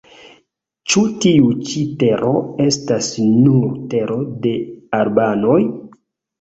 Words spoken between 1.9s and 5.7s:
tero estas nur tero de albanoj?